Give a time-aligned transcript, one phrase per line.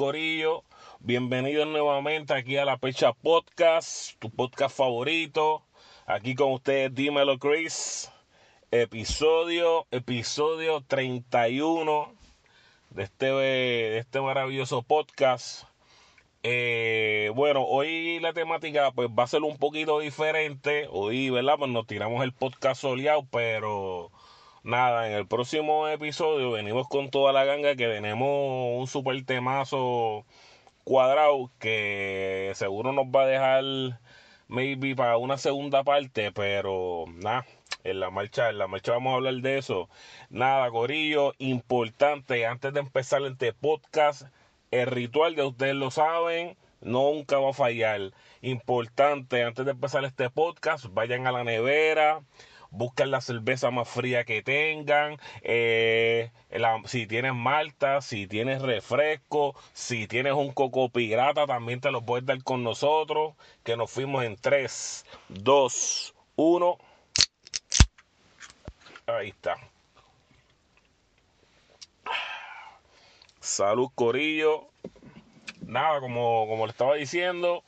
[0.00, 0.64] Corillo,
[1.00, 5.62] bienvenidos nuevamente aquí a la Pecha Podcast, tu podcast favorito.
[6.06, 8.10] Aquí con ustedes, dímelo Chris.
[8.70, 12.14] Episodio, episodio 31
[12.88, 15.64] de este, de este maravilloso podcast.
[16.44, 20.88] Eh, bueno, hoy la temática pues va a ser un poquito diferente.
[20.90, 21.56] Hoy, ¿verdad?
[21.58, 24.10] Pues nos tiramos el podcast soleado, pero
[24.62, 30.24] nada, en el próximo episodio venimos con toda la ganga que tenemos un super temazo
[30.84, 34.00] cuadrado que seguro nos va a dejar
[34.48, 37.46] maybe para una segunda parte, pero nada,
[37.84, 39.88] en la marcha, en la marcha vamos a hablar de eso.
[40.28, 44.22] Nada, Corillo, importante, antes de empezar este podcast,
[44.70, 48.12] el ritual de ustedes lo saben, nunca va a fallar.
[48.42, 52.22] Importante, antes de empezar este podcast, vayan a la nevera,
[52.70, 56.30] buscan la cerveza más fría que tengan, eh,
[56.86, 62.26] si tienes malta, si tienes refresco, si tienes un coco pirata, también te lo puedes
[62.26, 66.78] dar con nosotros, que nos fuimos en 3, 2, 1.
[69.06, 69.56] Ahí está.
[73.40, 74.68] Salud Corillo.
[75.66, 77.62] Nada, como, como le estaba diciendo,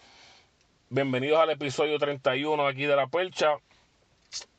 [0.91, 3.59] bienvenidos al episodio 31 aquí de La Percha.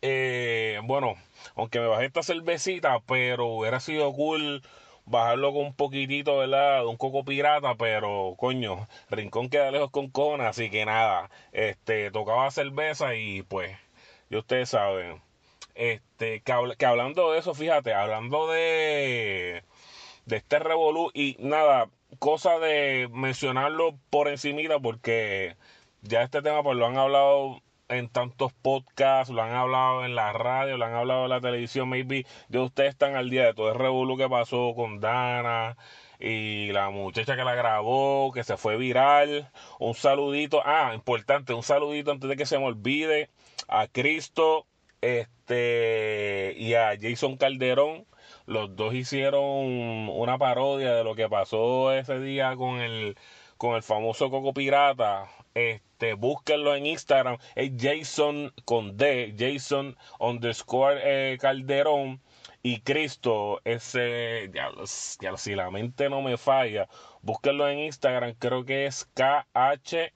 [0.02, 1.16] Eh, bueno,
[1.56, 4.62] aunque me bajé esta cervecita, pero hubiera sido cool
[5.06, 6.82] bajarlo con un poquitito, ¿verdad?
[6.82, 12.12] De un coco pirata, pero coño, Rincón queda lejos con Cona, así que nada, este,
[12.12, 13.78] tocaba cerveza y pues,
[14.30, 15.22] y ustedes saben,
[15.76, 19.64] este, que, hablando de eso, fíjate, hablando de,
[20.26, 25.56] de este revolú y nada, cosa de mencionarlo por encimita porque
[26.02, 27.62] ya este tema pues lo han hablado
[27.94, 31.90] en tantos podcasts, lo han hablado en la radio, lo han hablado en la televisión,
[31.90, 35.78] maybe de ustedes están al día de todo el revolú que pasó con Dana
[36.20, 39.52] y la muchacha que la grabó, que se fue viral.
[39.80, 43.30] Un saludito, ah, importante, un saludito antes de que se me olvide
[43.68, 44.66] a Cristo
[45.02, 48.06] este y a Jason Calderón.
[48.46, 49.44] Los dos hicieron
[50.10, 53.18] una parodia de lo que pasó ese día con el
[53.58, 55.30] con el famoso Coco Pirata.
[55.56, 62.20] Este, búsquenlo en Instagram, es Jason con D, Jason underscore eh, Calderón
[62.62, 64.70] y Cristo, ese, ya,
[65.22, 66.90] ya, si la mente no me falla,
[67.22, 70.08] búsquenlo en Instagram, creo que es K-H-R-Y-S-T-O.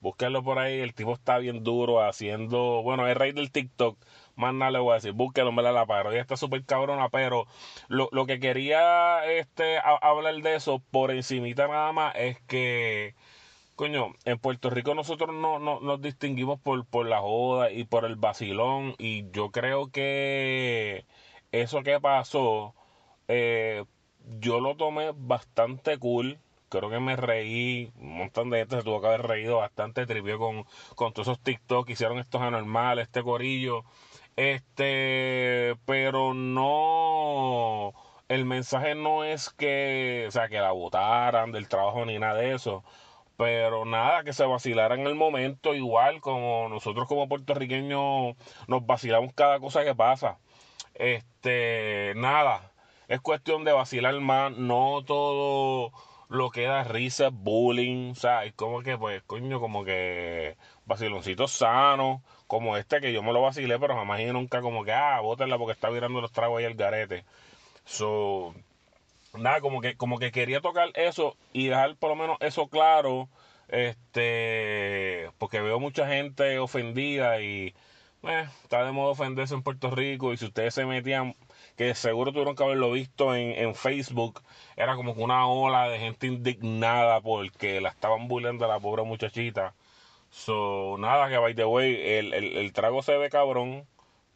[0.00, 3.98] Búsquenlo por ahí, el tipo está bien duro haciendo, bueno, es rey del TikTok
[4.40, 7.46] más nada le voy a decir, búsquelo, me la parodia está súper cabrona, pero
[7.88, 13.14] lo, lo, que quería este hablar de eso por encimita nada más es que,
[13.76, 18.04] coño, en Puerto Rico nosotros no, no nos distinguimos por, por la joda y por
[18.04, 21.06] el vacilón y yo creo que
[21.52, 22.74] eso que pasó,
[23.28, 23.84] eh,
[24.40, 26.38] yo lo tomé bastante cool
[26.70, 30.38] creo que me reí, un montón de gente se tuvo que haber reído bastante, trivió
[30.38, 30.64] con,
[30.94, 33.84] con todos esos TikTok que hicieron estos anormales, este corillo.
[34.40, 37.92] Este, pero no,
[38.28, 42.54] el mensaje no es que, o sea, que la votaran del trabajo ni nada de
[42.54, 42.82] eso.
[43.36, 48.34] Pero nada, que se vacilara en el momento, igual como nosotros como puertorriqueños
[48.66, 50.38] nos vacilamos cada cosa que pasa.
[50.94, 52.72] Este, nada,
[53.08, 55.92] es cuestión de vacilar más, no todo
[56.30, 61.50] lo que da risa, bullying, o sea, es como que, pues, coño, como que vaciloncitos
[61.50, 65.20] sanos, como este que yo me lo vacilé, pero jamás y nunca como que, ah,
[65.20, 67.24] bótenla porque está virando los tragos ahí el garete.
[67.84, 68.54] So,
[69.34, 73.28] nada, como que, como que quería tocar eso y dejar por lo menos eso claro,
[73.68, 77.74] este, porque veo mucha gente ofendida y,
[78.22, 81.34] eh, está de modo ofenderse en Puerto Rico y si ustedes se metían
[81.80, 84.42] que seguro tuvieron que haberlo visto en, en Facebook,
[84.76, 89.74] era como una ola de gente indignada porque la estaban bullying a la pobre muchachita.
[90.28, 93.86] So, nada, que by the way, el, el, el trago se ve cabrón.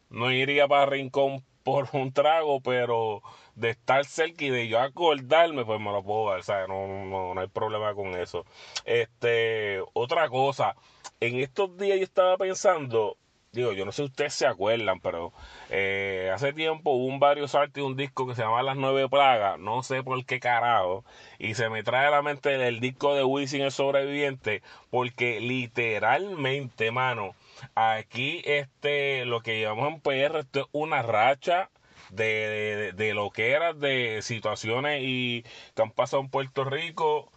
[0.09, 3.21] No iría para Rincón por un trago, pero
[3.53, 6.67] de estar cerca y de yo acordarme, pues me lo puedo dar, ¿sabes?
[6.67, 8.43] No, no, no hay problema con eso.
[8.85, 10.75] Este, otra cosa,
[11.19, 13.17] en estos días yo estaba pensando,
[13.55, 15.33] digo, yo no sé si ustedes se acuerdan, pero
[15.69, 19.59] eh, hace tiempo hubo un varios artes un disco que se llamaba Las Nueve Plagas,
[19.59, 21.05] no sé por qué carajo,
[21.39, 26.91] y se me trae a la mente el disco de Wisin el sobreviviente, porque literalmente,
[26.91, 27.35] mano,
[27.75, 31.69] aquí este, lo que llevamos en PR, es una racha
[32.09, 35.43] de, de, de lo que era de situaciones y
[35.75, 37.31] que han pasado en Puerto Rico,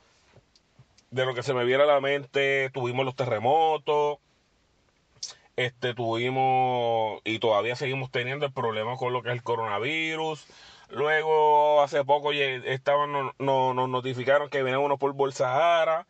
[1.10, 4.18] de lo que se me viera a la mente, tuvimos los terremotos,
[5.58, 10.46] este tuvimos y todavía seguimos teniendo el problema con lo que es el coronavirus.
[10.90, 16.06] Luego, hace poco estaban, nos, nos notificaron que vienen unos por Bolsahara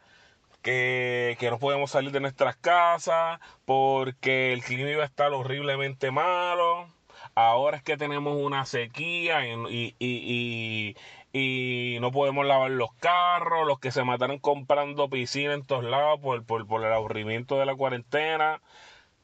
[0.62, 6.10] que, que no podemos salir de nuestras casas porque el clima iba a estar horriblemente
[6.10, 6.88] malo.
[7.34, 10.94] Ahora es que tenemos una sequía y, y,
[11.32, 16.20] y, no podemos lavar los carros, los que se mataron comprando piscina en todos lados
[16.20, 18.60] por, por, por el aburrimiento de la cuarentena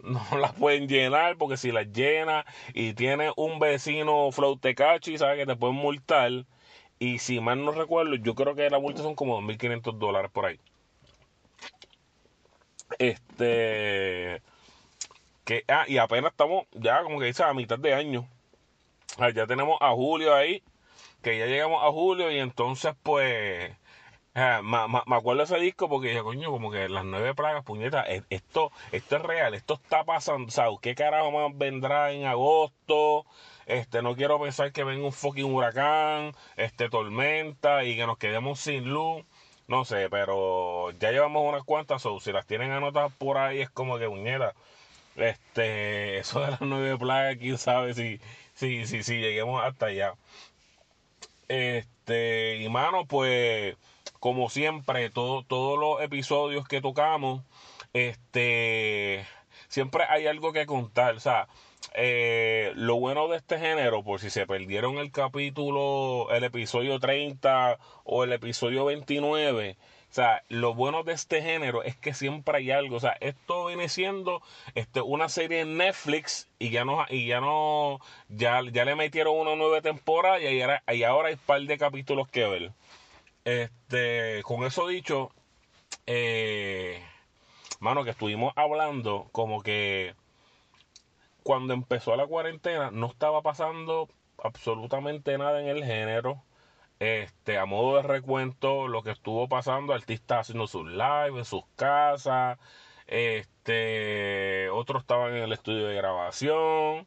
[0.04, 5.46] no las pueden llenar porque si las llena y tiene un vecino y sabe que
[5.46, 6.44] te pueden multar.
[6.98, 10.46] Y si mal no recuerdo, yo creo que la multa son como 2.500 dólares por
[10.46, 10.60] ahí.
[12.98, 14.42] Este.
[15.44, 18.28] Que, ah, y apenas estamos ya como que dice a mitad de año.
[19.18, 20.62] Ah, ya tenemos a julio ahí.
[21.22, 23.72] Que ya llegamos a julio y entonces pues.
[24.34, 29.16] Me, acuerdo ese disco porque dije, coño, como que las nueve plagas, puñetas, esto, esto
[29.16, 30.78] es real, esto está pasando, ¿sabes?
[30.82, 33.26] ¿Qué carajo más vendrá en agosto?
[33.66, 38.58] Este, no quiero pensar que venga un fucking huracán, este, tormenta y que nos quedemos
[38.58, 39.25] sin luz.
[39.69, 43.70] No sé, pero ya llevamos unas cuantas, o si las tienen anotadas por ahí, es
[43.70, 44.54] como que puñeta.
[45.16, 48.20] Este, eso de las nueve plagas, quién sabe si,
[48.54, 50.14] si, si, si lleguemos hasta allá.
[51.48, 53.76] Este, y mano, pues,
[54.25, 57.43] como siempre, todo, todos los episodios que tocamos,
[57.93, 59.26] este,
[59.69, 61.17] siempre hay algo que contar.
[61.17, 61.47] O sea,
[61.93, 67.79] eh, lo bueno de este género, por si se perdieron el capítulo, el episodio 30
[68.05, 72.71] o el episodio 29, o sea, lo bueno de este género es que siempre hay
[72.71, 72.94] algo.
[72.97, 74.43] O sea, esto viene siendo
[74.76, 77.99] este, una serie en Netflix y ya no, y ya no,
[78.29, 81.76] ya, ya le metieron una nueva temporada y ahora, y ahora hay un par de
[81.79, 82.73] capítulos que ver.
[83.44, 85.31] Este, con eso dicho,
[86.06, 87.02] eh,
[87.81, 90.14] mano, que estuvimos hablando como que
[91.43, 94.08] cuando empezó la cuarentena no estaba pasando
[94.43, 96.43] absolutamente nada en el género.
[97.00, 101.64] Este, a modo de recuento, lo que estuvo pasando, artistas haciendo sus lives en sus
[101.76, 102.58] casas,
[103.06, 107.06] este, otros estaban en el estudio de grabación,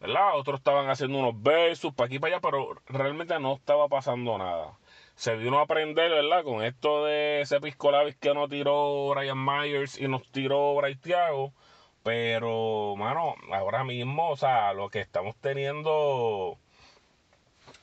[0.00, 0.38] ¿verdad?
[0.38, 4.38] Otros estaban haciendo unos versos para aquí y para allá, pero realmente no estaba pasando
[4.38, 4.78] nada.
[5.16, 6.44] Se vino a aprender, ¿verdad?
[6.44, 11.52] Con esto de ese piscolabis que nos tiró Brian Myers y nos tiró Bryce Thiago
[12.06, 16.56] pero, mano, ahora mismo, o sea, lo que estamos teniendo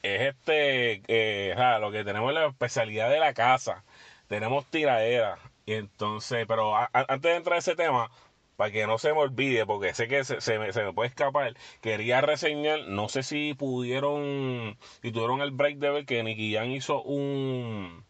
[0.01, 3.83] es este, eh, lo que tenemos es la especialidad de la casa.
[4.29, 5.39] Tenemos tiradera.
[5.65, 8.11] Y entonces, pero antes de entrar a ese tema,
[8.55, 11.55] para que no se me olvide, porque sé que se, me, se, me, puede escapar,
[11.81, 16.71] quería reseñar, no sé si pudieron, si tuvieron el break de ver que Nicky Jan
[16.71, 18.05] hizo un,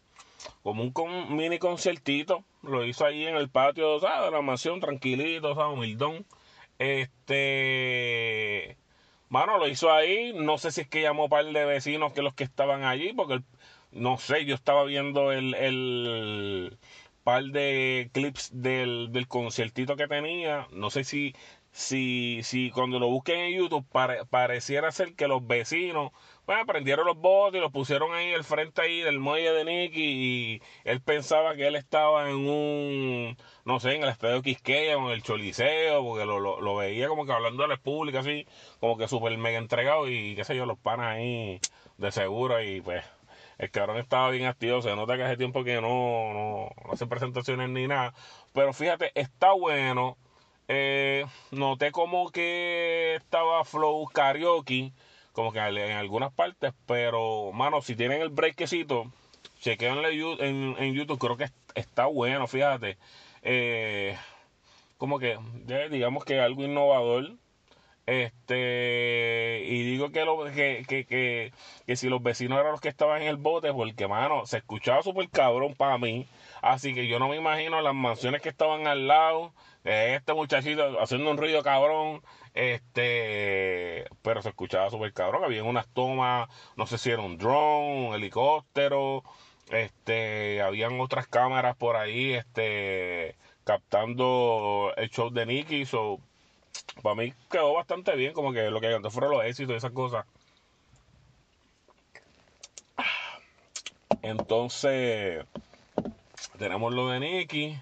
[0.62, 5.76] como un mini conciertito lo hizo ahí en el patio de la mansión, tranquilito, ¿sabes?
[5.76, 6.26] humildón.
[6.78, 8.76] Este.
[9.28, 10.32] Bueno, lo hizo ahí.
[10.34, 13.12] No sé si es que llamó un par de vecinos que los que estaban allí,
[13.12, 13.40] porque
[13.92, 16.78] no sé, yo estaba viendo el, el
[17.24, 20.68] par de clips del, del conciertito que tenía.
[20.72, 21.34] No sé si,
[21.72, 23.86] si, si cuando lo busquen en YouTube
[24.30, 26.12] pareciera ser que los vecinos
[26.46, 30.02] bueno, prendieron los botes y los pusieron ahí al frente ahí del muelle de Nicky
[30.02, 35.06] y él pensaba que él estaba en un, no sé, en el estadio Quisqueya o
[35.08, 38.46] en el Choliseo, porque lo, lo, veía como que hablando de la República así,
[38.78, 41.60] como que súper mega entregado y qué sé yo, los panas ahí
[41.96, 43.04] de seguro y pues
[43.58, 45.88] el cabrón estaba bien activo, se nota que hace tiempo que no,
[46.32, 48.14] no, no hace presentaciones ni nada,
[48.52, 50.16] pero fíjate, está bueno,
[50.68, 54.92] eh, noté como que estaba flow karaoke,
[55.32, 59.12] como que en algunas partes, pero, mano, si tienen el breakcito,
[59.60, 62.98] chequenle en, en YouTube, creo que está bueno, fíjate.
[63.42, 64.16] Eh,
[64.96, 65.38] como que,
[65.90, 67.32] digamos que algo innovador.
[68.06, 71.52] Este, y digo que, lo, que, que, que,
[71.86, 75.02] que si los vecinos eran los que estaban en el bote, porque, mano, se escuchaba
[75.02, 76.26] súper cabrón para mí.
[76.62, 79.52] Así que yo no me imagino las mansiones que estaban al lado,
[79.84, 82.22] este muchachito haciendo un ruido cabrón,
[82.54, 85.44] este, pero se escuchaba súper cabrón.
[85.44, 89.24] Había unas tomas, no sé si era un drone, un helicóptero,
[89.70, 95.86] este, habían otras cámaras por ahí, este, captando el show de Nicky.
[95.86, 96.20] So,
[97.02, 99.92] para mí quedó bastante bien, como que lo que antes fueron los éxitos y esas
[99.92, 100.24] cosas.
[104.22, 105.44] Entonces,
[106.58, 107.78] tenemos lo de Nicky.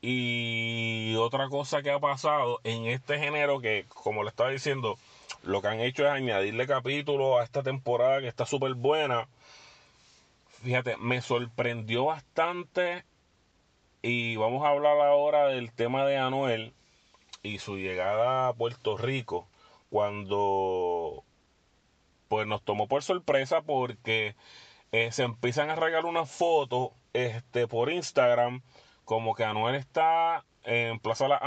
[0.00, 4.98] Y otra cosa que ha pasado en este género que, como le estaba diciendo,
[5.44, 9.28] lo que han hecho es añadirle capítulos a esta temporada que está súper buena.
[10.64, 13.04] Fíjate, me sorprendió bastante
[14.02, 16.72] y vamos a hablar ahora del tema de Anuel
[17.42, 19.48] y su llegada a Puerto Rico
[19.90, 21.24] cuando
[22.28, 24.36] pues nos tomó por sorpresa porque
[24.92, 28.62] eh, se empiezan a regalar una foto este, por Instagram
[29.04, 31.42] como que Anuel está en Plaza de las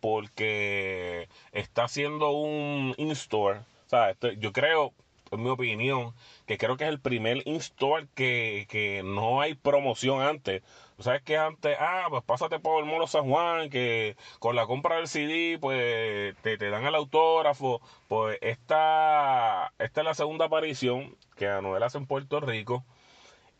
[0.00, 3.60] porque está haciendo un in-store.
[3.60, 4.94] O sea, yo creo,
[5.30, 6.14] en mi opinión,
[6.46, 10.62] que creo que es el primer in-store que, que no hay promoción antes.
[10.98, 14.96] Sabes que antes, ah, pues pásate por el Molo San Juan, que con la compra
[14.96, 17.80] del CD, pues te, te dan el autógrafo.
[18.08, 22.84] Pues esta, esta es la segunda aparición que Anuel hace en Puerto Rico.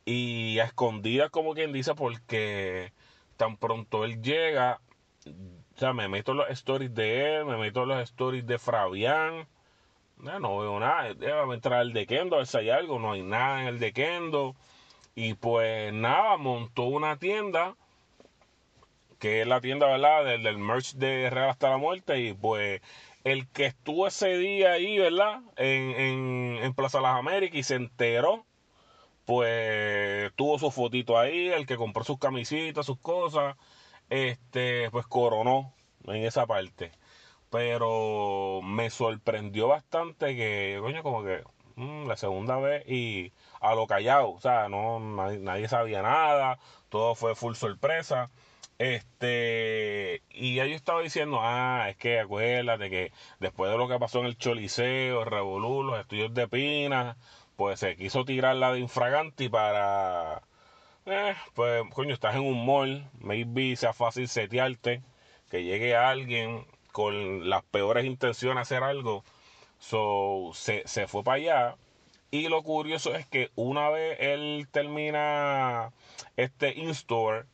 [0.04, 2.92] Y a escondidas, como quien dice, porque
[3.36, 4.80] tan pronto él llega,
[5.26, 9.46] o sea, me meto los stories de él, me meto los stories de Fabián.
[10.20, 11.14] No, veo nada.
[11.14, 12.98] Déjame entrar al de Kendo, a ver si hay algo.
[12.98, 14.56] No hay nada en el de Kendo.
[15.14, 17.76] Y pues nada, montó una tienda,
[19.18, 20.24] que es la tienda, ¿verdad?
[20.24, 22.20] Del, del merch de Real hasta la muerte.
[22.20, 22.80] Y pues
[23.24, 25.40] el que estuvo ese día ahí, ¿verdad?
[25.56, 28.44] En, en, en Plaza Las Américas y se enteró
[29.24, 33.56] pues tuvo su fotito ahí, el que compró sus camisitas, sus cosas,
[34.10, 36.92] este, pues coronó en esa parte.
[37.50, 41.42] Pero me sorprendió bastante que, coño, como que
[41.76, 46.58] mm, la segunda vez y a lo callado, o sea, no nadie, sabía nada,
[46.90, 48.30] todo fue full sorpresa.
[48.78, 54.20] Este, y ahí estaba diciendo, ah, es que acuérdate que después de lo que pasó
[54.20, 57.16] en el Choliseo, el Revolú, los estudios de Pinas,
[57.56, 60.42] pues se quiso tirar la de infraganti para,
[61.06, 65.02] eh, pues, coño, estás en un mall, maybe sea fácil setearte,
[65.50, 66.66] que llegue alguien
[66.98, 69.22] con las peores intenciones hacer algo,
[70.52, 71.76] se, se fue para allá,
[72.32, 75.92] y lo curioso es que una vez él termina
[76.36, 77.44] este in-store,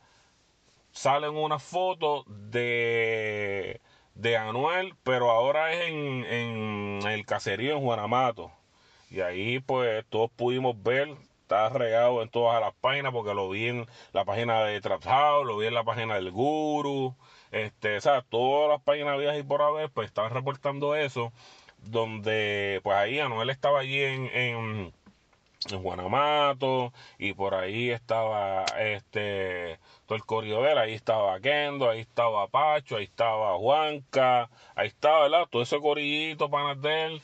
[0.93, 3.81] salen unas fotos de,
[4.15, 8.51] de Anuel, pero ahora es en, en el caserío en Juanamato.
[9.11, 13.67] Y ahí pues todos pudimos ver, está regado en todas las páginas porque lo vi
[13.67, 15.03] en la página de Trap
[15.45, 17.15] lo vi en la página del Guru,
[17.51, 21.31] este, o sea, todas las páginas viejas y por haber pues estaban reportando eso,
[21.77, 24.93] donde pues ahí Anuel estaba allí en, en,
[25.69, 32.47] en Guanamato y por ahí estaba este todo el corrido ahí estaba Kendo, ahí estaba
[32.47, 35.47] Pacho, ahí estaba Juanca, ahí estaba, ¿verdad?
[35.51, 37.21] Todo ese corillito para de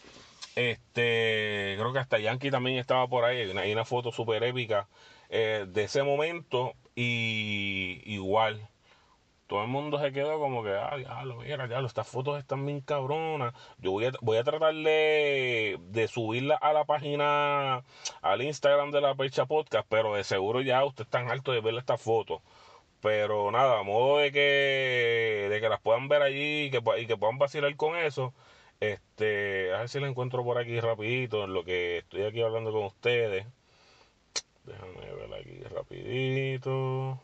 [0.56, 3.52] este, creo que hasta Yankee también estaba por ahí.
[3.58, 4.88] Hay una, foto súper épica
[5.30, 6.74] eh, de ese momento.
[6.96, 8.70] Y igual,
[9.52, 12.82] todo el mundo se quedó como que, ah, diablo, mira, diablo, estas fotos están bien
[12.82, 13.54] cabronas.
[13.80, 17.84] Yo voy a, voy a tratar de, de subirla a la página,
[18.22, 21.76] al Instagram de la Percha Podcast, pero de seguro ya usted está alto de ver
[21.76, 22.42] estas fotos.
[23.02, 27.08] Pero nada, a modo de que, de que las puedan ver allí y que, y
[27.08, 28.34] que puedan vacilar con eso.
[28.82, 32.72] Este, a ver si la encuentro por aquí rapidito en lo que estoy aquí hablando
[32.72, 33.46] con ustedes.
[34.66, 37.20] Déjame ver aquí rapidito.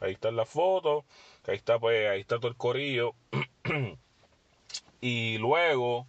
[0.00, 1.04] Ahí está la foto.
[1.48, 3.14] Ahí está, pues, ahí está todo el corillo.
[5.00, 6.06] y luego,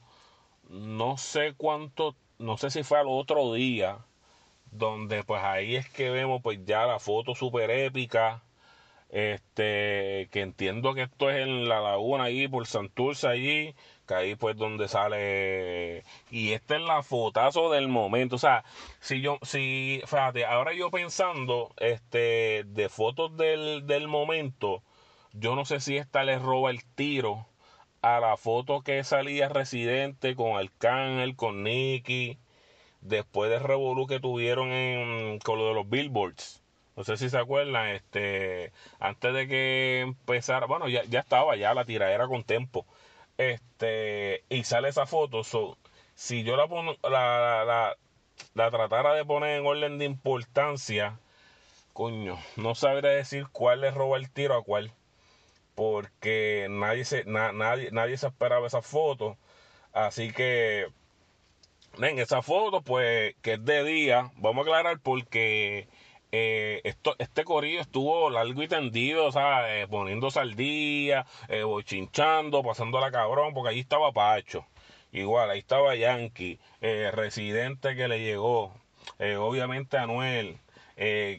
[0.69, 4.05] no sé cuánto, no sé si fue al otro día,
[4.71, 8.43] donde pues ahí es que vemos pues ya la foto super épica
[9.10, 13.75] este que entiendo que esto es en la laguna ahí por Santurce allí
[14.08, 18.36] que ahí pues donde sale y esta es la fotazo del momento.
[18.36, 18.63] O sea
[19.00, 24.84] si yo si fíjate ahora yo pensando este de fotos del, del momento
[25.34, 27.48] yo no sé si esta le roba el tiro
[28.01, 32.39] a la foto que salía residente con Arcángel con Nicky
[33.01, 36.59] después del revolú que tuvieron en con lo de los billboards
[37.00, 41.74] no sé si se acuerdan, este, antes de que empezara, bueno, ya, ya estaba ya
[41.74, 42.86] la tiradera con tiempo.
[43.38, 45.44] Este, y sale esa foto.
[46.15, 46.68] si yo la,
[47.10, 47.98] la, la,
[48.53, 51.20] la, tratara de poner en orden de importancia,
[51.94, 54.91] coño, no sabría decir cuál le roba el tiro a cuál.
[55.75, 59.38] Porque nadie se, nadie, nadie se esperaba esa foto.
[59.94, 60.88] Así que,
[62.01, 65.88] en esa foto, pues, que es de día, vamos a aclarar porque
[66.31, 72.63] eh, esto, este corillo estuvo largo y tendido, sea, eh, poniéndose al día, eh, chinchando,
[72.63, 74.65] pasando la cabrón, porque ahí estaba Pacho.
[75.12, 78.74] Igual, ahí estaba Yankee, eh, residente que le llegó,
[79.39, 80.59] obviamente Anuel,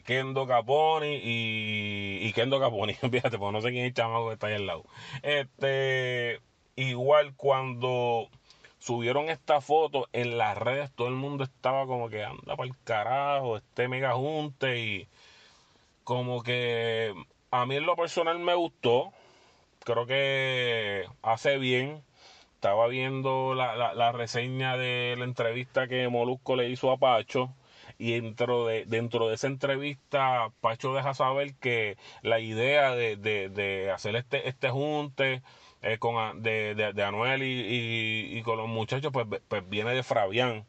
[0.05, 4.33] Kendo Caponi y, y Kendo Caponi, fíjate, pues no sé quién es el chamaco que
[4.33, 4.83] está ahí al lado.
[5.23, 6.41] Este,
[6.75, 8.29] igual cuando
[8.81, 12.75] subieron esta foto en las redes, todo el mundo estaba como que anda para el
[12.83, 15.07] carajo, este mega junte y
[16.03, 17.13] como que
[17.51, 19.13] a mí en lo personal me gustó,
[19.85, 22.03] creo que hace bien.
[22.55, 27.55] Estaba viendo la, la, la reseña de la entrevista que Molusco le hizo a Pacho
[28.01, 33.91] y dentro de, dentro de esa entrevista Pacho deja saber que la idea de, de,
[33.91, 35.43] hacer este, este junte
[35.81, 40.65] eh, con, de, de, Anuel y, y, con los muchachos pues, pues viene de Fabián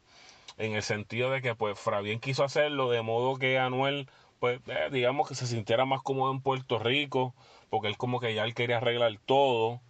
[0.57, 4.89] en el sentido de que pues Fabián quiso hacerlo de modo que Anuel pues eh,
[4.91, 7.33] digamos que se sintiera más cómodo en Puerto Rico
[7.69, 9.81] porque él como que ya él quería arreglar todo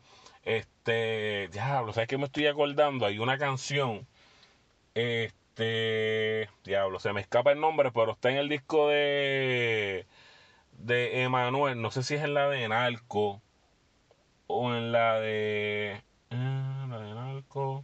[0.45, 4.07] este diablo sabes que me estoy acordando hay una canción
[4.95, 6.49] este.
[6.63, 10.07] Diablo, se me escapa el nombre, pero está en el disco de.
[10.73, 11.81] De Emanuel.
[11.81, 13.41] No sé si es en la de Narco.
[14.47, 16.01] O en la de.
[16.29, 17.83] Eh, la de Narco.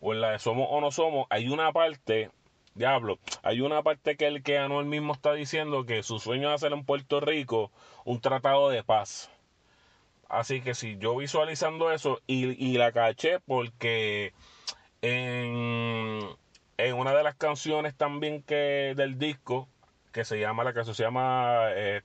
[0.00, 1.26] O en la de Somos o No Somos.
[1.30, 2.30] Hay una parte.
[2.74, 6.54] Diablo, hay una parte que el que Anuel mismo está diciendo que su sueño es
[6.54, 7.70] hacer en Puerto Rico
[8.06, 9.30] un tratado de paz.
[10.30, 14.32] Así que si yo visualizando eso y, y la caché porque
[15.02, 16.20] en,
[16.78, 19.68] en una de las canciones también que del disco,
[20.12, 22.02] que se llama, la canción se llama eh,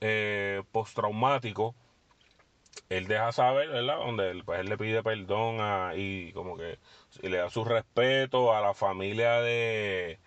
[0.00, 1.74] eh, Postraumático,
[2.88, 3.98] él deja saber, ¿verdad?
[3.98, 6.78] Donde él, pues, él le pide perdón a, y como que
[7.22, 10.20] le da su respeto a la familia de,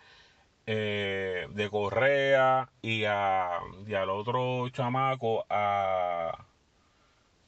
[0.68, 6.46] eh, de Correa y, a, y al otro chamaco, a...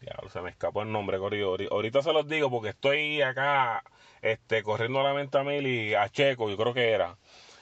[0.02, 3.84] Ya, se me escapó el nombre, Ahorita se los digo porque estoy acá
[4.22, 7.18] este, corriendo la venta mil y a Checo, yo creo que era.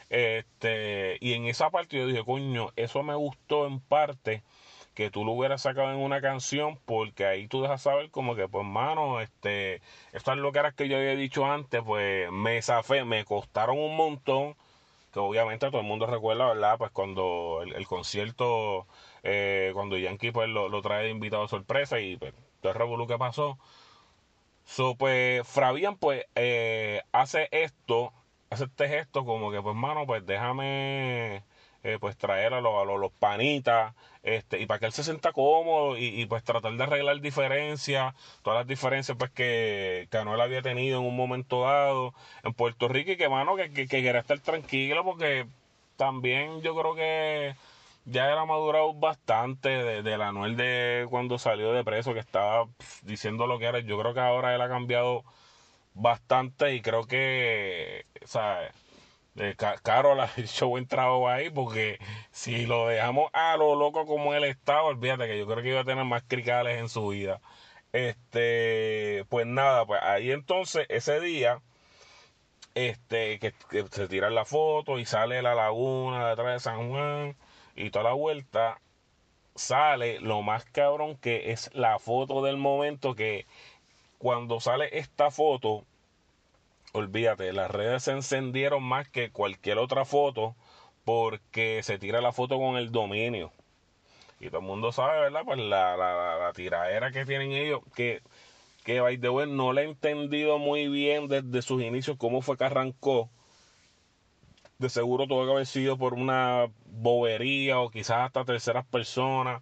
[0.10, 4.43] Este, y en esa parte yo dije, coño, eso me gustó en parte
[5.00, 8.50] que tú lo hubieras sacado en una canción, porque ahí tú dejas saber como que,
[8.50, 13.79] pues, mano, este, estas loqueras que yo había dicho antes, pues, me zafé, me costaron
[13.79, 14.57] un montón,
[15.14, 16.77] que obviamente todo el mundo recuerda, ¿verdad?
[16.77, 18.88] Pues cuando el, concierto,
[19.24, 23.07] eh, cuando Yankee, pues, lo, lo trae de invitado sorpresa y, pues, todo el revolú
[23.07, 23.57] que pasó,
[24.66, 28.14] So, pues, Fabián, pues, eh, hace esto,
[28.50, 31.44] hace este gesto como que, pues, mano, pues, déjame,
[31.83, 35.31] eh, pues, traer a, los, a los, panitas, este, y para que él se sienta
[35.31, 38.13] cómodo y, pues, tratar de arreglar diferencias,
[38.44, 42.13] todas las diferencias, pues, que, Anuel había tenido en un momento dado
[42.44, 45.48] en Puerto Rico y que, mano, que, que, que quería estar tranquilo porque
[45.98, 47.55] también yo creo que
[48.05, 52.68] ya era madurado bastante de, del Anuel de cuando salió de preso, que estaba
[53.03, 53.79] diciendo lo que era.
[53.79, 55.24] Yo creo que ahora él ha cambiado
[55.94, 58.27] bastante y creo que, o
[59.40, 62.00] sea, Carol ha hecho buen trabajo ahí porque
[62.32, 65.82] si lo dejamos a lo loco como él estaba, olvídate que yo creo que iba
[65.82, 67.42] a tener más cricales en su vida.
[67.94, 71.62] Este, pues nada, pues ahí entonces ese día,
[72.75, 77.36] este, que, que se tira la foto y sale la laguna detrás de San Juan
[77.75, 78.82] y toda la vuelta
[79.56, 83.46] sale lo más cabrón que es la foto del momento que
[84.18, 85.86] cuando sale esta foto
[86.94, 90.56] olvídate las redes se encendieron más que cualquier otra foto
[91.06, 93.52] porque se tira la foto con el dominio.
[94.40, 98.22] Y todo el mundo sabe verdad pues la, la, la tiradera que tienen ellos que
[98.84, 102.64] que by the no le he entendido muy bien desde sus inicios cómo fue que
[102.64, 103.30] arrancó.
[104.80, 109.62] De seguro tuvo que haber sido por una bobería o quizás hasta terceras personas.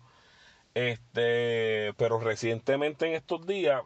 [0.75, 3.81] Este, pero recientemente en estos días,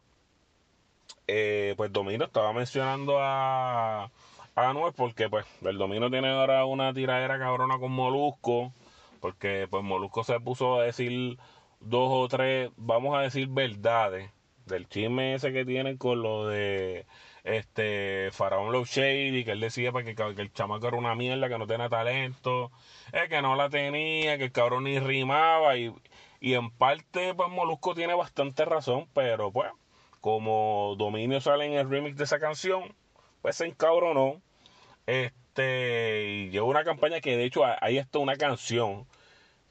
[1.34, 4.10] eh, pues Domino estaba mencionando a, a
[4.56, 8.74] Anuel porque pues el Domino tiene ahora una tiradera cabrona con Molusco,
[9.22, 11.38] porque pues Molusco se puso a decir
[11.80, 14.30] dos o tres, vamos a decir verdades
[14.66, 17.06] del chisme ese que tienen con lo de
[17.46, 21.58] este Faraón Low Shady, que él decía pues, que, el chamaco era una mierda, que
[21.58, 22.72] no tenía talento,
[23.14, 25.94] eh, que no la tenía, que el cabrón ni rimaba y,
[26.42, 29.72] y en parte pues Molusco tiene bastante razón, pero pues
[30.22, 32.96] como Dominio sale en el remix de esa canción,
[33.42, 34.42] pues se encabronó.
[35.08, 39.08] Este, llevó una campaña que de hecho hay está una canción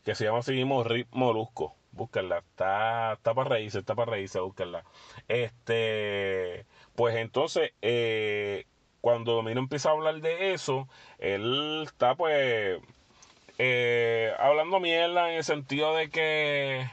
[0.04, 1.74] que se llama Seguimos Rip Molusco.
[1.92, 4.84] Búscala, está, está para reírse, está para reírse, búscala.
[5.28, 8.66] Este, pues entonces, eh,
[9.00, 12.80] cuando Domino empieza a hablar de eso, él está pues
[13.58, 16.88] eh, hablando mierda en el sentido de que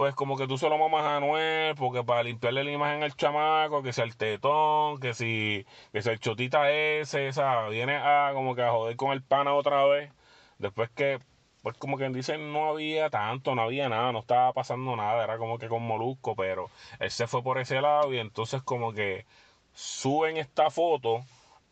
[0.00, 3.82] pues como que tú solo mamas a Anuel porque para limpiarle la imagen al chamaco,
[3.82, 8.54] que sea el tetón, que si que sea el chotita ese, esa, viene a como
[8.54, 10.10] que a joder con el pana otra vez,
[10.58, 11.18] después que
[11.62, 15.36] pues como que dicen no había tanto, no había nada, no estaba pasando nada, era
[15.36, 19.26] como que con Molusco, pero él se fue por ese lado y entonces como que
[19.74, 21.20] suben esta foto,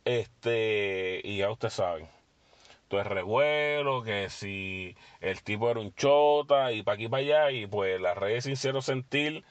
[0.04, 2.17] este, y ya ustedes saben.
[2.88, 7.66] Entonces revuelo, que si el tipo era un chota y para aquí para allá, y
[7.66, 9.44] pues las redes sincero sentir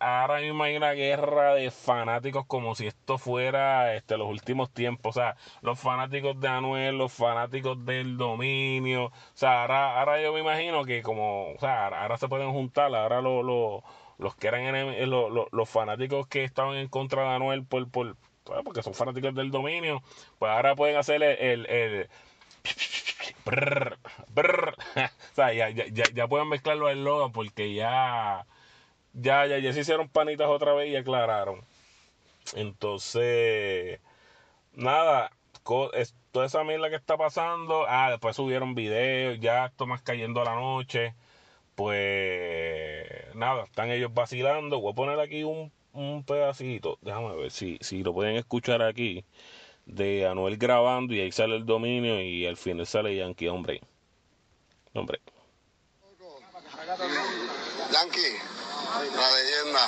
[0.00, 5.16] ahora mismo hay una guerra de fanáticos como si esto fuera este, los últimos tiempos.
[5.16, 9.06] O sea, los fanáticos de Anuel, los fanáticos del dominio.
[9.06, 12.94] O sea, ahora, ahora yo me imagino que como, o sea, ahora se pueden juntar,
[12.94, 14.64] ahora los que eran
[15.10, 18.16] los fanáticos que estaban en contra de Anuel por, por,
[18.64, 20.02] porque son fanáticos del dominio,
[20.38, 22.08] pues ahora pueden hacer el, el,
[25.34, 28.46] sea, ya, ya, ya, pueden mezclarlo al logo porque ya
[29.14, 31.64] ya, ya, ya se hicieron panitas otra vez y aclararon.
[32.54, 34.00] Entonces,
[34.74, 35.30] nada,
[35.64, 37.84] toda esa mierda que está pasando.
[37.88, 41.14] Ah, después subieron videos, ya esto más cayendo a la noche.
[41.74, 44.80] Pues nada, están ellos vacilando.
[44.80, 46.98] Voy a poner aquí un, un pedacito.
[47.02, 49.24] Déjame ver si, si lo pueden escuchar aquí.
[49.92, 53.80] De Anuel grabando y ahí sale el dominio y al final sale Yankee, hombre.
[54.94, 55.20] Hombre.
[57.92, 58.38] Yankee.
[58.92, 59.84] La leyenda.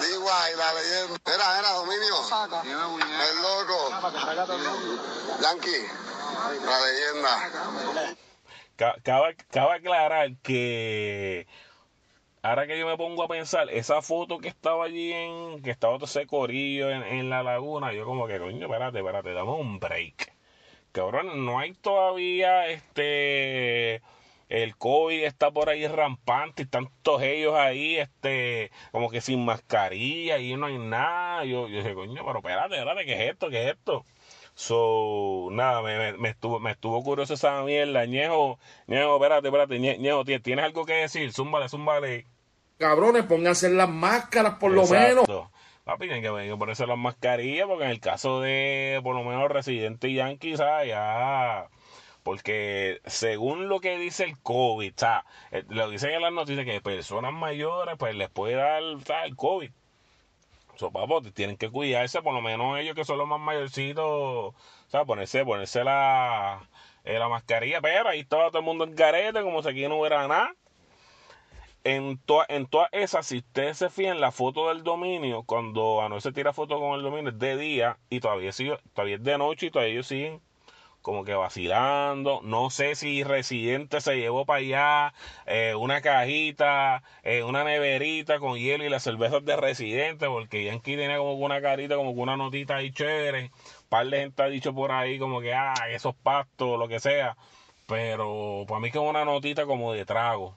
[0.00, 0.56] D.Y.
[0.56, 1.16] la leyenda.
[1.26, 2.16] Era, era, Dominio.
[3.22, 3.78] El loco.
[5.42, 5.82] Yankee.
[6.64, 7.34] La leyenda.
[9.02, 11.46] Cabe, aclarar que
[12.48, 15.94] ahora que yo me pongo a pensar, esa foto que estaba allí en, que estaba
[15.96, 19.78] todo ese corillo en, en, la laguna, yo como que, coño, espérate, espérate, dame un
[19.78, 20.32] break.
[20.92, 24.02] Cabrón, no hay todavía este
[24.48, 30.38] el COVID está por ahí rampante, están todos ellos ahí, este, como que sin mascarilla
[30.38, 31.44] y no hay nada.
[31.44, 33.50] Yo, yo dije, coño, pero espérate, espérate, ¿qué es esto?
[33.50, 34.04] ¿Qué es esto?
[34.54, 38.06] So, nada, me, me, estuvo, me estuvo curioso esa mierda.
[38.06, 41.32] Ñejo, Ñejo, espérate, espérate, Ñejo, ¿tienes algo que decir?
[41.32, 42.26] Zúmbale, zúmbale.
[42.78, 45.24] Cabrones, pónganse las máscaras por lo menos.
[45.84, 50.08] Papi, tienen que ponerse las mascarillas porque en el caso de, por lo menos, Residente
[50.08, 50.88] y Yankee, ¿sabes?
[50.88, 51.68] Ya
[52.26, 56.80] porque según lo que dice el COVID, sea, eh, lo dicen en las noticias que
[56.80, 59.70] personas mayores pues les puede dar el COVID.
[60.74, 64.54] So, papo, tienen que cuidarse, por lo menos ellos que son los más mayorcitos, o
[64.88, 66.68] sea, ponerse, ponerse la,
[67.04, 70.00] eh, la mascarilla, pero ahí estaba todo el mundo en garete, como si aquí no
[70.00, 70.52] hubiera nada.
[71.86, 76.20] En, en todas esas, si ustedes se fijan, la foto del dominio, cuando a no
[76.20, 79.38] se tira foto con el dominio, es de día y todavía, sigue, todavía es de
[79.38, 80.40] noche y todavía ellos siguen
[81.06, 82.40] como que vacilando.
[82.42, 85.14] No sé si Residente se llevó para allá
[85.46, 90.96] eh, una cajita, eh, una neverita con hielo y las cervezas de Residente, porque Yankee
[90.96, 93.44] tenía como una carita, como una notita ahí chévere.
[93.44, 96.98] Un par de gente ha dicho por ahí como que, ah, esos pastos, lo que
[96.98, 97.36] sea.
[97.86, 100.56] Pero para mí que es una notita como de trago,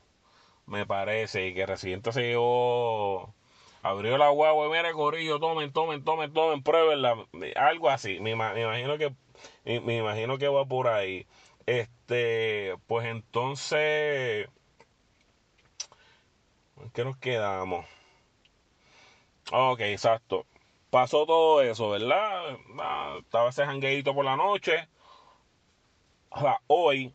[0.70, 1.48] me parece.
[1.48, 3.34] Y que Residente se llevó
[3.82, 7.26] abrió la guagua y mire, corillo, tomen, tomen, tomen, tomen, pruébenla.
[7.56, 8.20] Algo así.
[8.20, 9.14] Me, imagino que
[9.66, 11.28] me imagino que va por ahí.
[11.66, 14.50] Este, pues entonces,
[16.82, 17.86] ¿en qué nos quedamos?
[19.52, 20.46] Ok, exacto.
[20.90, 22.58] Pasó todo eso, ¿verdad?
[22.80, 24.88] Ah, estaba ese jangueito por la noche.
[26.30, 27.14] O sea, hoy,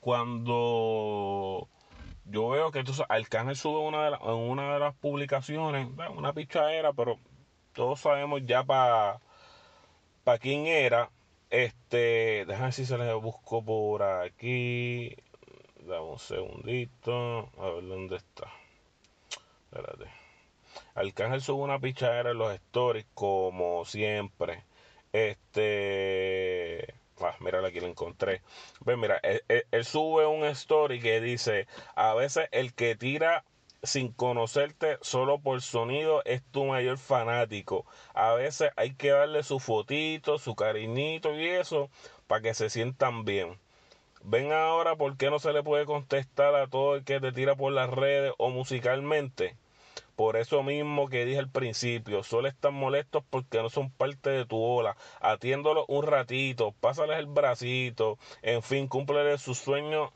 [0.00, 1.68] cuando
[2.30, 6.92] yo veo que entonces Arcángel sube una de en una de las publicaciones, una pichadera,
[6.92, 7.18] pero
[7.72, 9.20] todos sabemos ya para
[10.24, 11.10] pa quién era.
[11.50, 15.16] Este, déjame si se les busco por aquí.
[15.80, 17.50] Dame un segundito.
[17.58, 18.50] A ver dónde está.
[19.64, 20.06] Espérate.
[20.94, 24.64] Arcángel sube una pichadera en los stories, como siempre.
[25.12, 26.94] Este.
[27.40, 28.42] Mira, aquí lo encontré.
[28.80, 33.44] Ven, mira, él, sube un story que dice: A veces el que tira
[33.82, 37.86] sin conocerte solo por sonido es tu mayor fanático.
[38.14, 41.90] A veces hay que darle su fotito, su cariñito y eso
[42.26, 43.58] para que se sientan bien.
[44.22, 47.56] Ven ahora por qué no se le puede contestar a todo el que te tira
[47.56, 49.56] por las redes o musicalmente.
[50.20, 54.44] Por eso mismo que dije al principio, solo están molestos porque no son parte de
[54.44, 54.94] tu ola.
[55.18, 60.10] Atiéndolos un ratito, pásales el bracito, en fin, cúmplele sus sueños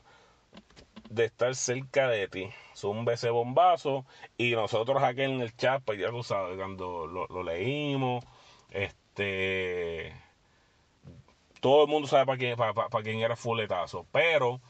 [1.09, 2.49] de estar cerca de ti.
[2.83, 4.05] Un BC bombazo.
[4.37, 8.23] Y nosotros aquí en el chat, pues ya tú sabes, cuando lo, leímos,
[8.69, 10.13] este.
[11.61, 14.05] Todo el mundo sabe para quién, para, quién era fuletazo.
[14.11, 14.61] Pero,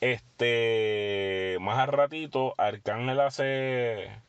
[0.00, 1.56] este.
[1.60, 4.25] Más al ratito, Arcángel hace.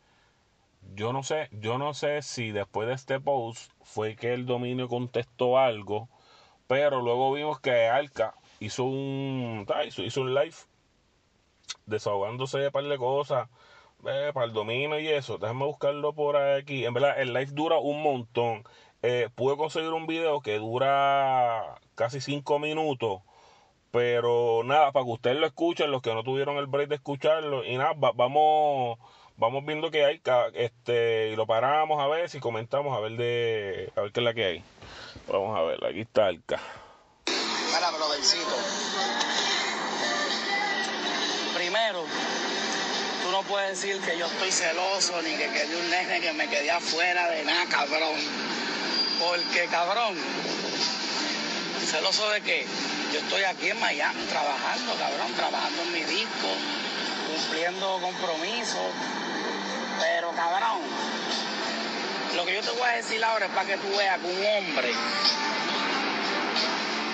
[0.98, 4.88] Yo no sé, yo no sé si después de este post fue que el dominio
[4.88, 6.10] contestó algo.
[6.66, 10.56] Pero luego vimos que Arca hizo un, hizo, hizo un live
[11.86, 13.48] desahogándose de par de cosas
[14.08, 15.38] eh, para el dominio y eso.
[15.38, 16.84] Déjame buscarlo por aquí.
[16.86, 18.64] En verdad, el live dura un montón.
[19.04, 23.22] Eh, pude conseguir un video que dura casi 5 minutos.
[23.92, 27.64] Pero nada, para que ustedes lo escuchen, los que no tuvieron el break de escucharlo.
[27.64, 28.98] Y nada, vamos,
[29.38, 30.22] vamos viendo qué hay,
[30.56, 34.24] este, y lo paramos a ver si comentamos a ver de, a ver qué es
[34.24, 34.64] la que hay.
[35.28, 36.60] Vamos a ver, aquí está el K.
[37.28, 37.92] Mira,
[41.56, 42.04] Primero,
[43.24, 46.48] tú no puedes decir que yo estoy celoso ni que quedé un nene que me
[46.48, 48.16] quedé afuera de nada, cabrón.
[49.20, 50.16] Porque, cabrón,
[51.86, 52.66] celoso de qué?
[53.14, 56.48] Yo estoy aquí en Miami trabajando, cabrón, trabajando en mi disco,
[57.28, 58.92] cumpliendo compromisos.
[60.00, 60.80] Pero, cabrón,
[62.36, 64.46] lo que yo te voy a decir ahora es para que tú veas que un
[64.46, 64.94] hombre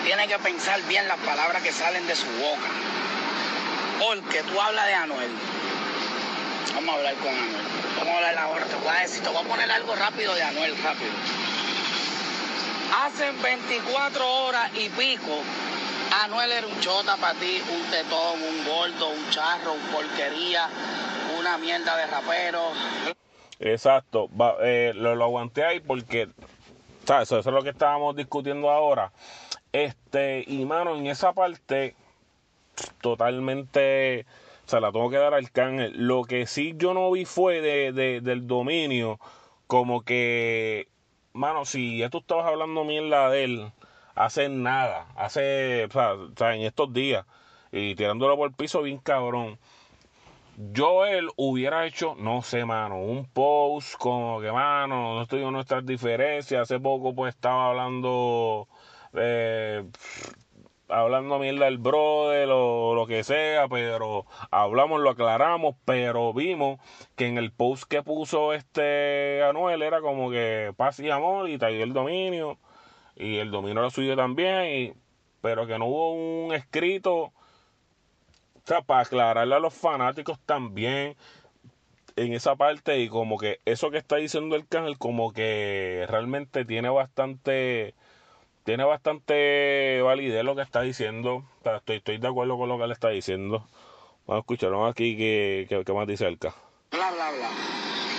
[0.03, 2.69] tiene que pensar bien las palabras que salen de su boca.
[3.99, 5.31] Porque tú hablas de Anuel.
[6.75, 7.65] Vamos a hablar con Anuel.
[7.97, 8.65] Vamos a hablar ahora.
[8.65, 11.11] Te voy a decir, te voy a poner algo rápido de Anuel, rápido.
[13.05, 15.41] Hace 24 horas y pico
[16.21, 20.69] Anuel era un chota para ti, un tetón, un gordo, un charro, un porquería,
[21.43, 22.61] una mierda de rapero.
[23.59, 24.29] Exacto,
[24.61, 26.29] eh, lo, aguanté ahí porque,
[27.05, 27.31] ¿sabes?
[27.31, 29.11] Eso es lo que estábamos discutiendo ahora.
[29.73, 31.95] Este, y mano, en esa parte,
[33.01, 34.25] totalmente,
[34.65, 36.07] se la tengo que dar al cángel.
[36.07, 39.19] Lo que sí yo no vi fue de, del dominio,
[39.67, 40.87] como que,
[41.33, 43.71] mano, si ya tú estabas hablando mierda de él
[44.15, 47.25] hace nada, hace, o sea, en estos días,
[47.69, 49.59] y tirándolo por el piso bien cabrón.
[50.57, 55.51] Yo él hubiera hecho, no sé, mano, un post como que, mano, no estoy en
[55.51, 56.61] nuestras diferencias.
[56.61, 58.67] Hace poco, pues estaba hablando,
[59.13, 59.83] eh,
[60.89, 66.79] hablando mierda del brother o lo que sea, pero hablamos, lo aclaramos, pero vimos
[67.15, 71.57] que en el post que puso este Anuel era como que paz y amor y
[71.57, 72.59] dio el dominio
[73.15, 74.93] y el dominio era suyo también, y,
[75.41, 77.33] pero que no hubo un escrito,
[78.63, 81.15] o sea, para aclararle a los fanáticos también
[82.15, 86.63] en esa parte y como que eso que está diciendo el cángel como que realmente
[86.63, 87.95] tiene bastante
[88.63, 91.43] tiene bastante validez lo que está diciendo.
[91.65, 93.67] Estoy, estoy de acuerdo con lo que él está diciendo.
[94.25, 96.53] Vamos a escuchar aquí que, que, más dice el bla
[96.91, 97.49] bla bla.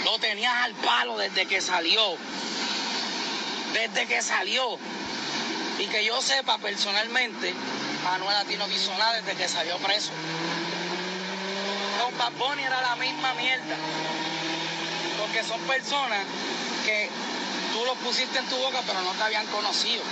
[0.04, 2.16] Lo tenías al palo desde que salió.
[3.72, 4.76] Desde que salió.
[5.78, 7.54] Y que yo sepa personalmente,
[8.04, 10.10] Manuel a ti no quiso nada desde que salió preso.
[12.00, 13.76] Con Bad era la misma mierda.
[15.18, 16.20] Porque son personas
[16.84, 17.08] que
[17.72, 20.02] tú los pusiste en tu boca pero no te habían conocido.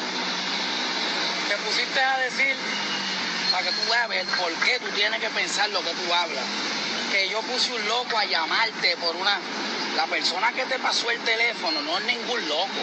[1.48, 2.56] Te pusiste a decir,
[3.50, 6.44] para que tú veas ver por qué tú tienes que pensar lo que tú hablas.
[7.10, 9.38] Que yo puse un loco a llamarte por una...
[9.96, 12.80] La persona que te pasó el teléfono no es ningún loco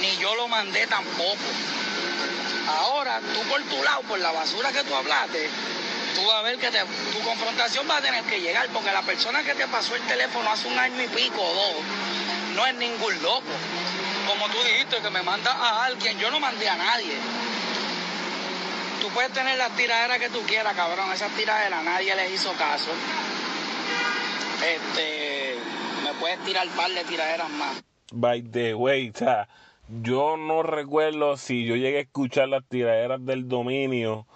[0.00, 1.36] ni yo lo mandé tampoco.
[2.78, 5.48] Ahora, tú por tu lado, por la basura que tú hablaste,
[6.14, 9.42] tú vas a ver que tu confrontación va a tener que llegar, porque la persona
[9.42, 11.76] que te pasó el teléfono hace un año y pico o dos,
[12.54, 13.42] no es ningún loco.
[14.26, 17.14] Como tú dijiste, que me manda a alguien, yo no mandé a nadie.
[19.00, 22.90] Tú puedes tener las tiraderas que tú quieras, cabrón, esas tiraderas nadie les hizo caso.
[24.64, 25.56] Este,
[26.04, 27.82] me puedes tirar un par de tiraderas más.
[28.12, 29.12] By the way,
[29.90, 34.26] yo no recuerdo si yo llegué a escuchar las tiraderas del dominio,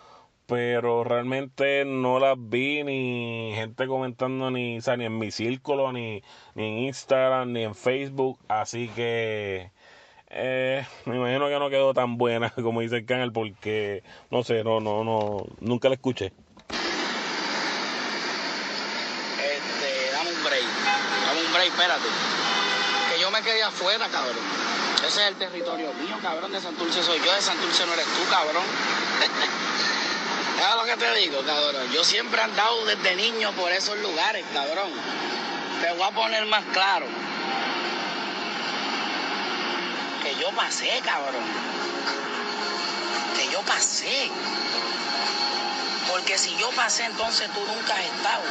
[0.46, 6.22] pero realmente no las vi ni gente comentando ni, ni en mi círculo, ni,
[6.54, 9.70] ni en Instagram, ni en Facebook, así que
[10.28, 14.64] eh, me imagino que no quedó tan buena como dice el canal porque no sé,
[14.64, 16.32] no, no, no, nunca la escuché.
[19.38, 20.64] Este, dame un break,
[21.26, 22.08] dame un break, espérate.
[23.14, 24.73] Que yo me quedé afuera, cabrón.
[25.06, 26.50] Ese es el territorio mío, cabrón.
[26.50, 28.64] De Santurce soy yo, de Santurce no eres tú, cabrón.
[30.54, 31.90] Es lo que te digo, cabrón.
[31.92, 34.90] Yo siempre he andado desde niño por esos lugares, cabrón.
[35.82, 37.06] Te voy a poner más claro.
[40.22, 41.44] Que yo pasé, cabrón.
[43.36, 44.30] Que yo pasé.
[46.08, 48.42] Porque si yo pasé, entonces tú nunca has estado.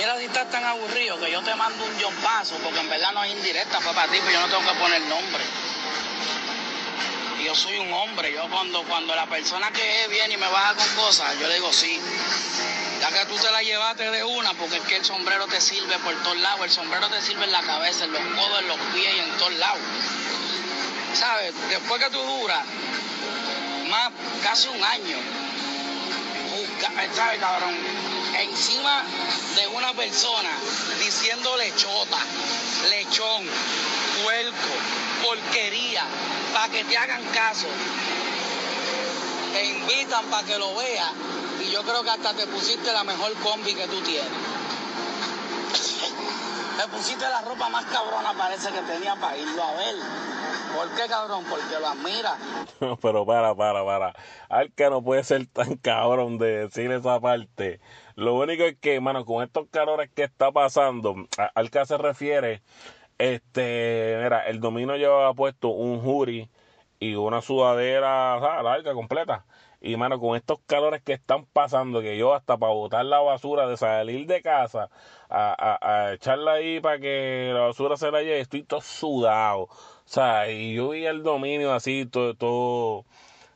[0.00, 3.12] Mira si estás tan aburrido que yo te mando un John Paso, porque en verdad
[3.12, 5.44] no es indirecta, fue para ti, pero yo no tengo que poner nombre.
[7.44, 10.88] Yo soy un hombre, yo cuando, cuando la persona que viene y me baja con
[11.04, 12.00] cosas, yo le digo sí.
[12.98, 15.98] Ya que tú te la llevaste de una, porque es que el sombrero te sirve
[15.98, 18.78] por todos lados, el sombrero te sirve en la cabeza, en los codos, en los
[18.94, 19.80] pies y en todos lados.
[21.12, 21.52] ¿Sabes?
[21.68, 22.64] Después que tú duras
[23.90, 25.18] más, casi un año,
[27.14, 27.74] ¿sabes, cabrón?
[28.42, 29.02] encima
[29.56, 30.50] de una persona
[30.98, 32.18] diciendo lechota,
[32.88, 33.44] lechón,
[34.22, 34.74] puerco,
[35.22, 36.02] porquería,
[36.52, 37.66] para que te hagan caso.
[39.52, 41.10] Te invitan para que lo veas
[41.60, 44.30] y yo creo que hasta te pusiste la mejor combi que tú tienes.
[46.78, 49.96] Me pusiste la ropa más cabrona parece que tenía para irlo a ver.
[50.74, 51.44] ¿Por qué, cabrón?
[51.48, 52.36] Porque lo admira.
[53.02, 54.14] Pero para, para, para.
[54.48, 57.80] Alca no puede ser tan cabrón de decir esa parte.
[58.14, 61.14] Lo único es que, mano, con estos calores que está pasando,
[61.54, 62.62] Alca se refiere,
[63.18, 66.50] este, mira, el dominio llevaba puesto un jury
[66.98, 69.46] y una sudadera o larga, completa.
[69.80, 73.66] Y mano, con estos calores que están pasando, que yo hasta para botar la basura,
[73.66, 74.90] de salir de casa,
[75.30, 79.62] a, a, echarla ahí para que la basura se la lleve, estoy todo sudado.
[79.62, 79.68] O
[80.04, 83.04] sea, y yo vi el dominio así, todo, todo,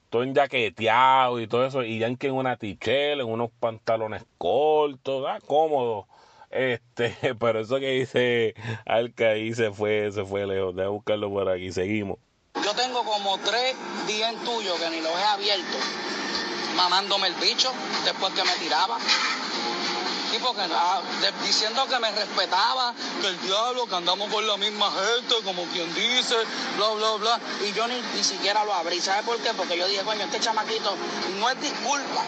[0.08, 5.40] todo enjaqueteado y todo eso, y ya en una tichela, en unos pantalones cortos, ¿ah?
[5.46, 6.06] cómodo.
[6.54, 8.54] Este, pero eso que dice
[8.86, 10.74] Alca ahí se fue, se fue lejos.
[10.74, 12.18] Deja buscarlo por aquí, seguimos.
[12.64, 13.74] Yo tengo como tres
[14.06, 15.76] días en tuyo que ni los he abierto,
[16.76, 17.72] mamándome el bicho
[18.04, 18.98] después que me tiraba.
[20.34, 21.00] Y porque, ah,
[21.44, 25.92] diciendo que me respetaba, que el diablo, que andamos con la misma gente, como quien
[25.94, 26.34] dice,
[26.76, 27.40] bla, bla, bla.
[27.64, 29.00] Y yo ni, ni siquiera lo abrí.
[29.00, 29.50] ¿Sabes por qué?
[29.54, 30.96] Porque yo dije, coño, este chamaquito
[31.38, 32.24] no es disculpa.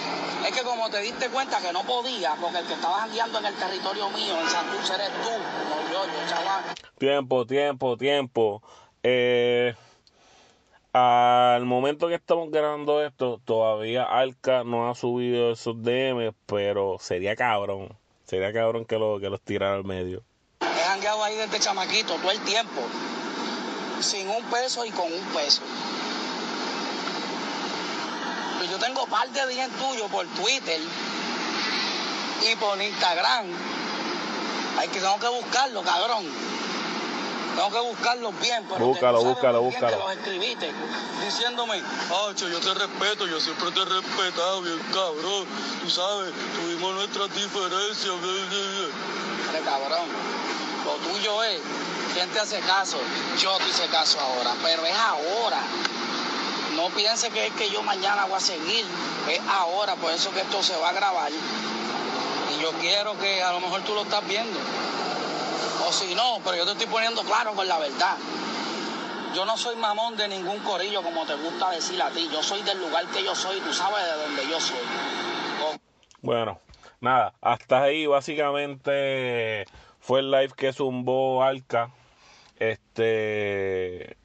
[0.47, 3.47] Es que como te diste cuenta que no podía, porque el que estaba guiando en
[3.47, 6.63] el territorio mío, en Santurce, eres tú, no yo, yo, chaval.
[6.99, 8.63] Tiempo, tiempo, tiempo.
[9.03, 9.75] Eh,
[10.97, 17.37] al momento que estamos grabando esto, todavía Alca no ha subido esos DM, pero sería
[17.37, 17.95] cabrón.
[18.25, 20.23] Sería cabrón que, lo, que los tirara al medio.
[20.61, 22.81] He jangueado ahí desde chamaquito todo el tiempo.
[24.01, 25.61] Sin un peso y con un peso.
[28.59, 30.81] Pues yo tengo parte de bien tuyo por Twitter
[32.51, 33.47] y por Instagram.
[34.79, 36.25] Hay que tengo que buscarlo, cabrón.
[37.57, 39.97] Tengo que buscarlos bien, pero búscalo, búscalo, bien búscalo.
[39.97, 40.71] Que los escribiste
[41.25, 45.47] diciéndome, Hacho, yo te respeto, yo siempre te he respetado, bien cabrón.
[45.83, 48.15] Tú sabes, tuvimos nuestras diferencias.
[49.51, 50.07] Pero cabrón,
[50.85, 51.61] lo tuyo es,
[52.13, 52.99] ¿quién te hace caso?
[53.41, 55.63] Yo te hice caso ahora, pero es ahora.
[56.75, 58.85] No piense que es que yo mañana voy a seguir,
[59.31, 61.31] es ahora, por eso que esto se va a grabar.
[61.33, 64.59] Y yo quiero que a lo mejor tú lo estás viendo.
[65.93, 68.17] Si no, pero yo te estoy poniendo claro con la verdad.
[69.35, 72.29] Yo no soy mamón de ningún corillo como te gusta decir a ti.
[72.33, 74.79] Yo soy del lugar que yo soy, tú sabes de dónde yo soy.
[76.23, 76.59] Bueno,
[77.01, 79.65] nada, hasta ahí básicamente
[80.01, 81.91] fue el live que zumbó Alca.
[82.59, 84.17] Este,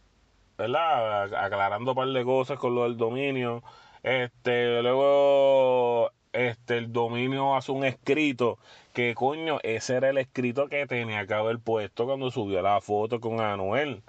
[0.57, 1.33] ¿verdad?
[1.35, 3.63] Aclarando un par de cosas con lo del dominio.
[4.01, 8.59] Este, luego este el dominio hace un escrito
[8.93, 13.19] que coño, ese era el escrito que tenía que haber puesto cuando subió la foto
[13.19, 14.03] con Anuel,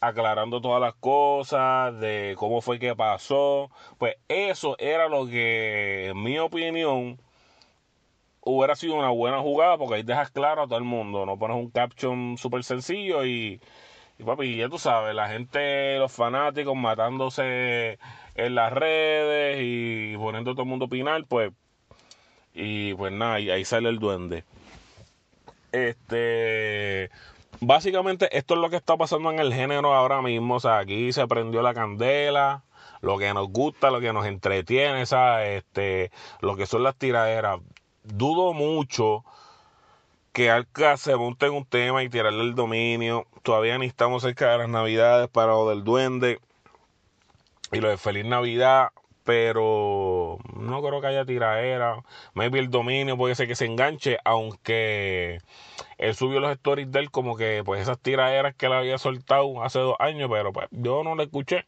[0.00, 3.70] aclarando todas las cosas, de cómo fue que pasó.
[3.98, 7.18] Pues eso era lo que, en mi opinión,
[8.40, 11.56] hubiera sido una buena jugada, porque ahí dejas claro a todo el mundo, no pones
[11.56, 13.60] un caption súper sencillo y,
[14.18, 17.98] y papi, ya tú sabes, la gente, los fanáticos matándose
[18.36, 21.52] en las redes y poniendo todo el mundo opinar, pues
[22.56, 24.44] y pues nada, ahí sale el duende.
[25.72, 27.10] Este.
[27.60, 30.56] Básicamente, esto es lo que está pasando en el género ahora mismo.
[30.56, 32.64] O sea, aquí se prendió la candela.
[33.02, 35.58] Lo que nos gusta, lo que nos entretiene, ¿sabes?
[35.58, 37.60] Este, lo que son las tiraderas.
[38.04, 39.22] Dudo mucho
[40.32, 43.26] que Alca se monte en un tema y tirarle el dominio.
[43.42, 46.40] Todavía ni estamos cerca de las navidades para lo del duende.
[47.72, 48.90] Y lo de Feliz Navidad
[49.26, 52.02] pero no creo que haya tiraera.
[52.32, 55.40] Maybe el dominio puede ser que se enganche, aunque
[55.98, 59.62] él subió los stories de él como que pues esas tiraderas que él había soltado
[59.64, 61.66] hace dos años, pero pues yo no lo escuché.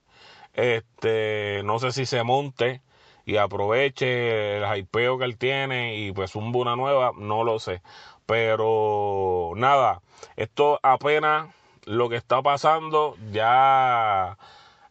[0.54, 2.80] Este, no sé si se monte
[3.26, 7.82] y aproveche el hypeo que él tiene y pues un una nueva, no lo sé.
[8.26, 10.00] Pero nada,
[10.36, 11.52] esto apenas
[11.86, 14.38] lo que está pasando ya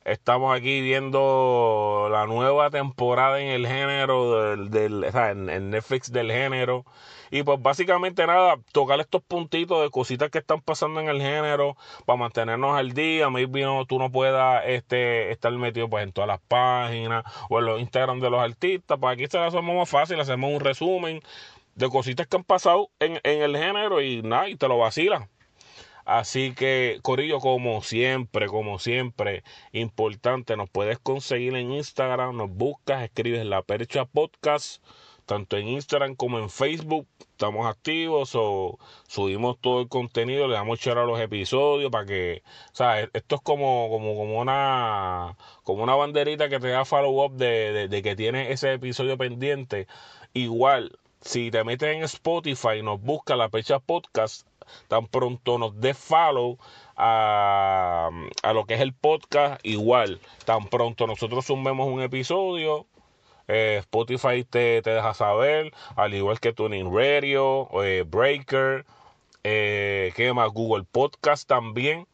[0.08, 6.12] estamos aquí viendo la nueva temporada en el género, del, del o sea, en, Netflix
[6.12, 6.86] del género.
[7.30, 11.76] Y pues básicamente nada, tocar estos puntitos de cositas que están pasando en el género
[12.05, 13.30] para mantenernos al día.
[13.30, 17.66] Maybe no, tú no puedas este, estar metido pues en todas las páginas o en
[17.66, 18.97] los Instagram de los artistas.
[18.99, 21.22] Pues aquí se lo hacemos más fácil, hacemos un resumen
[21.76, 25.28] de cositas que han pasado en, en el género y nada, y te lo vacila.
[26.08, 29.43] Así que, Corillo, como siempre, como siempre,
[29.74, 34.82] importante, nos puedes conseguir en Instagram, nos buscas, escribes La Percha Podcast,
[35.26, 37.08] tanto en Instagram como en Facebook.
[37.32, 38.80] Estamos activos o
[39.10, 42.41] subimos todo el contenido, le damos share a los episodios para que,
[42.72, 46.86] o sea, e-, esto es como, como, como una, como una banderita que te da
[46.86, 49.88] follow up de, de que tiene ese episodio pendiente.
[50.34, 54.47] Igual, si te metes en Spotify y nos busca la Percha Podcast,
[54.88, 56.57] tan pronto nos dé follow
[56.95, 58.09] a,
[58.43, 62.88] a lo que es el podcast, igual, tan pronto nosotros sumemos un episodio,
[63.47, 68.86] eh, Spotify te, te, deja saber, al igual que Tuning Radio, eh, Breaker,
[69.43, 70.51] eh, ¿qué más?
[70.51, 72.07] Google Podcast también.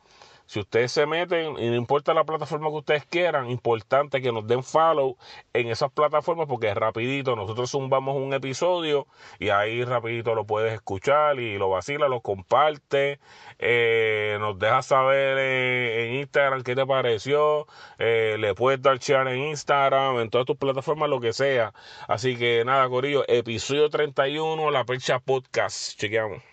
[0.53, 4.45] Si ustedes se meten, y no importa la plataforma que ustedes quieran, importante que nos
[4.45, 5.17] den follow
[5.51, 7.35] en esas plataformas porque es rapidito.
[7.35, 9.07] Nosotros zumbamos un episodio
[9.39, 13.19] y ahí rapidito lo puedes escuchar y lo vacila, lo comparte,
[13.57, 17.65] eh, nos deja saber en, Instagram qué te pareció,
[17.97, 21.73] eh, le puedes dar share en Instagram, en todas tus plataformas, lo que sea.
[22.07, 25.99] Así que nada, Corillo, episodio 31, La Percha Podcast.
[25.99, 26.52] Chequeamos.